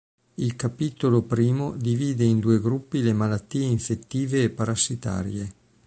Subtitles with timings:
[0.33, 5.53] Il Capitolo I divide in due gruppi le malattie infettive e parassitarie.